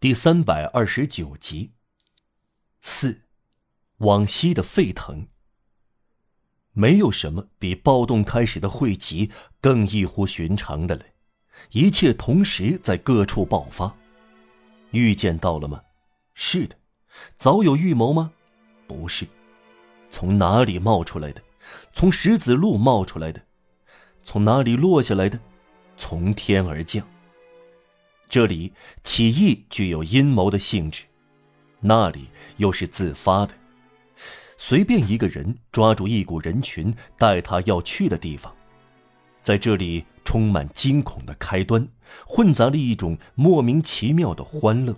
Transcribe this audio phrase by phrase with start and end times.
[0.00, 1.72] 第三百二十九集。
[2.80, 3.20] 四，
[3.98, 5.28] 往昔的沸腾。
[6.72, 11.04] 没有什么比暴动开始的汇集更异乎寻常的了，
[11.72, 13.94] 一切同时在各处爆发。
[14.92, 15.82] 预见到了吗？
[16.32, 16.74] 是的。
[17.36, 18.32] 早有预谋吗？
[18.86, 19.28] 不是。
[20.10, 21.42] 从哪里冒出来的？
[21.92, 23.42] 从石子路冒出来的。
[24.24, 25.38] 从哪里落下来的？
[25.98, 27.06] 从天而降。
[28.30, 28.72] 这里
[29.02, 31.02] 起义具有阴谋的性质，
[31.80, 33.52] 那里又是自发的。
[34.56, 38.54] 随便一个人抓住一股人群，带他要去的地方，
[39.42, 41.88] 在这里充满惊恐的开端，
[42.24, 44.94] 混杂了一种莫名其妙的欢乐。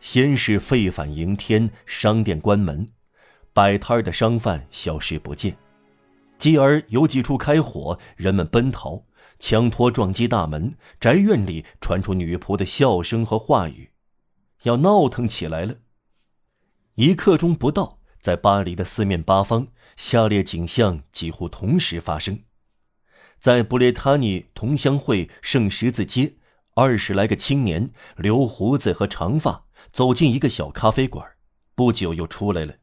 [0.00, 2.88] 先是废反迎天，商店关门，
[3.52, 5.52] 摆摊的商贩消失不见；
[6.38, 9.04] 继而有几处开火，人们奔逃。
[9.40, 13.90] 枪托撞击大门，宅院里传出女仆的笑声和话语，
[14.62, 15.76] 要闹腾起来了。
[16.94, 22.40] 一刻钟不到，在巴黎的四面八方，下列景象几乎同时发生：
[23.38, 26.34] 在布列塔尼同乡会圣十字街，
[26.74, 31.26] 二十来个青年留胡子和长发走进一个小咖啡馆，
[31.74, 32.74] 不久又出来了，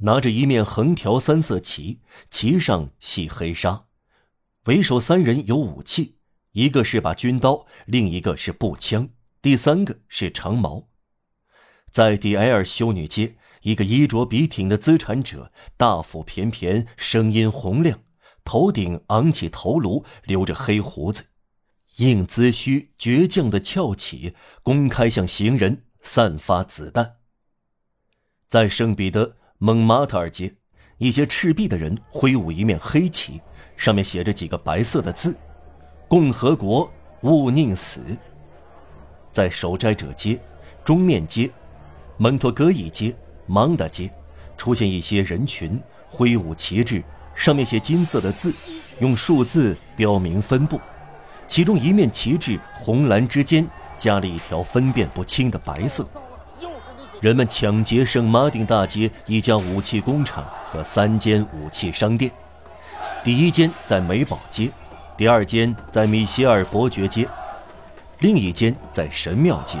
[0.00, 3.84] 拿着一面横条三色旗，旗上系黑纱。
[4.70, 6.18] 为首三人有武器，
[6.52, 9.08] 一个是把军刀，另一个是步枪，
[9.42, 10.90] 第三个是长矛。
[11.90, 17.98] 在迪埃尔修女街，一个衣着笔挺的资产者，大腹便便，声音洪亮，
[18.44, 21.24] 头顶昂起头颅，留着黑胡子，
[21.96, 27.16] 硬髭须倔强的翘起，公开向行人散发子弹。
[28.46, 30.58] 在圣彼得蒙马特尔街，
[30.98, 33.40] 一些赤壁的人挥舞一面黑旗。
[33.80, 35.34] 上面写着几个白色的字
[36.06, 36.92] ：“共和国
[37.22, 38.02] 勿宁死。”
[39.32, 40.38] 在守斋者街、
[40.84, 41.50] 中面街、
[42.18, 44.10] 蒙托戈伊街、芒达街，
[44.58, 47.02] 出现一些人群挥舞旗帜，
[47.34, 48.52] 上面写金色的字，
[48.98, 50.78] 用数字标明分布。
[51.48, 56.06] 其中一面旗帜红蓝之间加了一条分辨不清的白色。
[57.22, 62.30] 人们抢劫圣马丁大街一家武器工厂和三间武器商店。
[63.22, 64.70] 第一间在美宝街，
[65.14, 67.28] 第二间在米歇尔伯爵街，
[68.20, 69.78] 另一间在神庙街。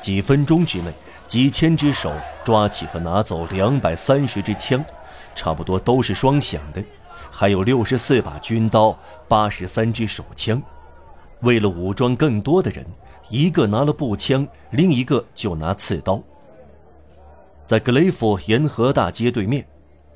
[0.00, 0.90] 几分钟之内，
[1.28, 4.84] 几千只手抓起和拿走两百三十支枪，
[5.36, 6.82] 差不多都是双响的，
[7.30, 8.98] 还有六十四把军刀，
[9.28, 10.60] 八十三支手枪。
[11.42, 12.84] 为了武装更多的人，
[13.28, 16.20] 一个拿了步枪，另一个就拿刺刀。
[17.68, 19.64] 在格雷夫沿河大街对面。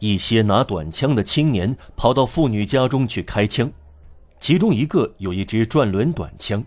[0.02, 3.70] 一些拿短枪的青年跑到妇女家中去开枪，
[4.40, 6.64] 其中一个有一支转轮短枪，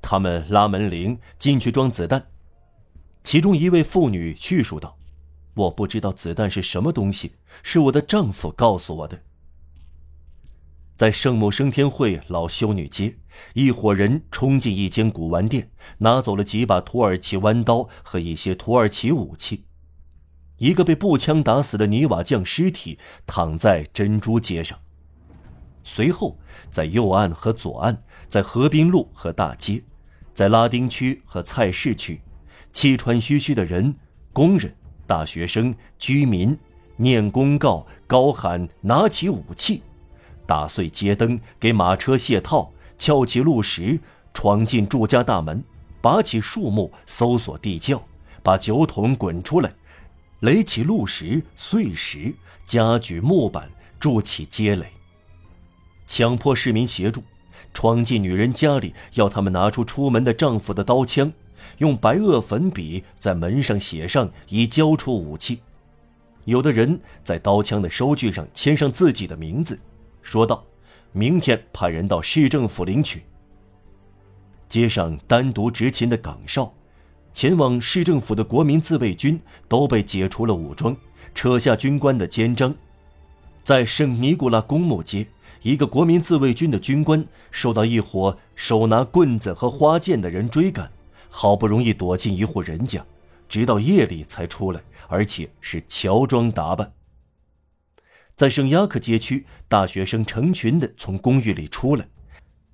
[0.00, 2.28] 他们拉门铃进去装子弹。
[3.22, 4.96] 其中一位妇女叙述道
[5.52, 7.32] ：“我不知道子弹是什么东西，
[7.62, 9.20] 是我的丈夫告诉我的。”
[10.96, 13.14] 在圣母升天会老修女街，
[13.52, 19.66] 一伙人冲进一间古玩店，拿走了几把土耳其弯刀和一些土耳其武器。
[20.60, 24.78] 一个被步枪打死的泥瓦匠尸体躺在珍珠街上。
[25.82, 26.36] 随后，
[26.70, 29.82] 在右岸和左岸，在河滨路和大街，
[30.34, 32.20] 在拉丁区和菜市区，
[32.74, 33.94] 气喘吁吁的人、
[34.34, 34.74] 工人、
[35.06, 36.54] 大学生、居民
[36.98, 39.82] 念公告，高喊：“拿起武器！”
[40.46, 43.98] 打碎街灯，给马车卸套，撬起路石，
[44.34, 45.64] 闯进住家大门，
[46.02, 48.02] 拔起树木，搜索地窖，
[48.42, 49.72] 把酒桶滚出来。
[50.40, 52.34] 垒起路石、碎石，
[52.64, 54.86] 加举木板，筑起街垒。
[56.06, 57.22] 强迫市民协助，
[57.74, 61.30] 闯进女人家里，要他们拿出出门的丈夫的刀枪，
[61.76, 65.60] 用白垩粉笔在门上写上，以交出武器。
[66.46, 69.78] 有的人在刀枪的收据上签上自己的名字，
[70.22, 70.64] 说道
[71.12, 73.22] ：“明天派人到市政府领取。”
[74.70, 76.72] 街上单独执勤的岗哨。
[77.32, 80.96] 前往市政府的国民自卫军都被解除了武装，
[81.34, 82.74] 扯下军官的肩章。
[83.62, 85.26] 在圣尼古拉公墓街，
[85.62, 90.90] 一个国民自卫军的军官受到一伙手拿棍子和花剑的人追赶，
[91.28, 93.04] 好不容易躲进一户人家，
[93.48, 96.92] 直到夜里才出来，而且是乔装打扮。
[98.34, 102.08] 在圣亚克街区，大学生成群地从公寓里出来，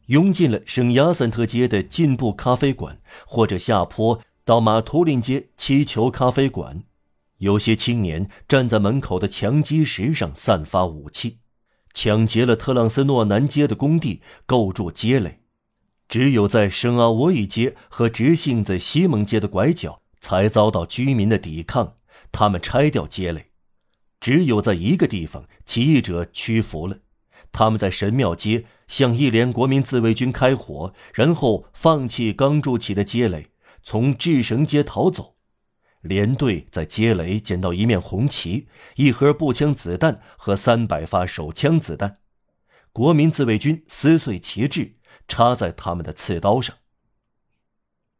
[0.06, 4.20] 涌进了圣亚森特街的进步咖啡馆，或者下坡。
[4.46, 6.84] 到马图林街七球咖啡馆，
[7.38, 11.38] 有些青年站在门口的墙基石上散发武器，
[11.92, 15.40] 抢劫了特朗斯诺南街的工地，构筑街垒。
[16.08, 21.96] 只有在圣阿沃伊街和直性子西蒙街的拐角才遭到居民的抵抗，
[22.30, 23.46] 他们拆掉街垒。
[24.20, 26.98] 只有在一个地方，起义者屈服了，
[27.50, 33.48] 他们在神庙街向一连国民自卫军开火，然后放弃刚筑起的街垒，
[33.86, 35.36] 从智绳街逃走。
[36.02, 42.16] 连队在街垒捡到一面红旗、一盒步枪子弹和三百发手枪子弹，
[42.92, 44.96] 国民自卫军撕碎旗帜。
[45.28, 46.76] 插在他们的刺刀上。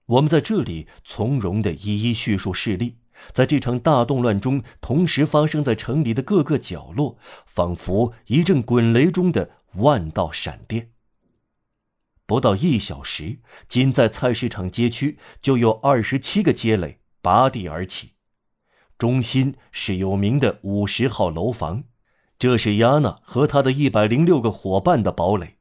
[0.06, 2.98] 我们在这里从容的一一叙述事例，
[3.32, 7.16] 在这场大动乱中同时发生在城里的各个角落，
[7.46, 10.90] 仿佛一阵滚雷中的万道闪电。
[12.26, 13.38] 不到一小时，
[13.68, 18.14] 仅在菜市场街区就有二十七个街垒拔地而起，
[18.98, 21.84] 中心是有名的五十号楼房，
[22.38, 25.54] 这是亚娜和他的一百零六个伙伴的堡垒。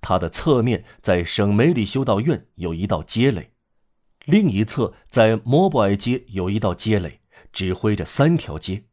[0.00, 3.50] 它的侧面在圣梅里修道院有一道街垒，
[4.24, 7.20] 另一侧在摩布埃街有一道街垒，
[7.52, 8.84] 指挥着三条街，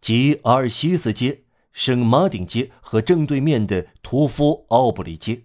[0.00, 5.44] 即阿尔西斯街、圣马丁街和正对面的屠夫奥布里街。